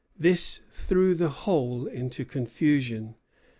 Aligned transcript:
This 0.17 0.61
threw 0.73 1.13
the 1.13 1.29
whole 1.29 1.85
into 1.85 2.25
confusion. 2.25 3.13